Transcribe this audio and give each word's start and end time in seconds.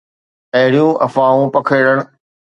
اهڙيون 0.59 0.91
افواهون 1.05 1.47
پکيڙڻ 1.55 1.97